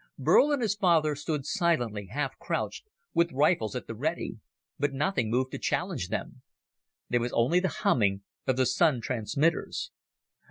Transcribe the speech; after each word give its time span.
Burl 0.17 0.51
and 0.51 0.63
his 0.63 0.73
father 0.73 1.15
stood 1.15 1.45
silently, 1.45 2.07
half 2.07 2.35
crouched, 2.39 2.87
with 3.13 3.31
rifles 3.31 3.75
at 3.75 3.85
the 3.85 3.93
ready, 3.93 4.39
but 4.79 4.93
nothing 4.93 5.29
moved 5.29 5.51
to 5.51 5.59
challenge 5.59 6.07
them. 6.07 6.41
There 7.09 7.19
was 7.21 7.33
only 7.33 7.59
the 7.59 7.67
humming 7.85 8.23
of 8.47 8.57
the 8.57 8.65
Sun 8.65 9.01
transmitters. 9.01 9.91